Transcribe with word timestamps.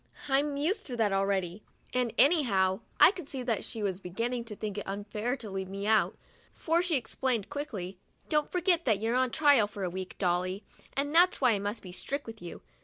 I'm 0.27 0.57
used 0.57 0.87
to 0.87 0.97
that 0.97 1.11
al 1.11 1.27
ready, 1.27 1.61
and 1.93 2.11
anyhow, 2.17 2.79
I 2.99 3.11
could 3.11 3.29
see 3.29 3.43
that 3.43 3.63
she 3.63 3.83
was 3.83 3.99
beginning 3.99 4.45
to 4.45 4.55
think 4.55 4.79
it 4.79 4.87
unfair 4.87 5.37
to 5.37 5.47
leave 5.51 5.69
me 5.69 5.85
out, 5.85 6.17
for 6.55 6.81
she 6.81 6.95
explained 6.95 7.51
quickly," 7.51 7.99
Don't 8.27 8.51
forget 8.51 8.85
that 8.85 8.99
you're 8.99 9.13
on 9.13 9.29
trial 9.29 9.67
for 9.67 9.83
a 9.83 9.91
week, 9.91 10.17
Dolly, 10.17 10.63
and 10.97 11.13
that's 11.13 11.39
why 11.39 11.51
I 11.51 11.59
must 11.59 11.83
be 11.83 11.91
strict 11.91 12.25
with 12.25 12.41
you. 12.41 12.63